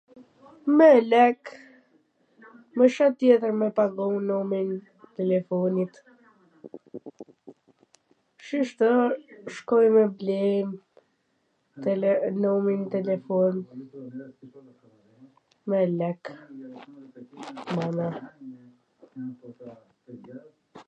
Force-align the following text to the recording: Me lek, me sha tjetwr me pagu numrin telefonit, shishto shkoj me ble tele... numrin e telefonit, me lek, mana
Me 0.77 0.89
lek, 1.11 1.41
me 2.77 2.85
sha 2.95 3.07
tjetwr 3.17 3.51
me 3.59 3.67
pagu 3.77 4.07
numrin 4.27 4.69
telefonit, 5.17 5.93
shishto 8.47 8.89
shkoj 9.55 9.85
me 9.95 10.03
ble 10.17 10.41
tele... 11.83 12.11
numrin 12.41 12.81
e 12.87 12.91
telefonit, 12.95 13.69
me 15.69 15.79
lek, 15.99 16.21
mana 17.75 18.07